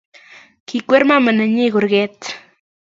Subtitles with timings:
[0.67, 2.19] Kikwer mama nenyi kurget